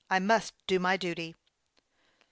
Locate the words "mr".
1.33-1.79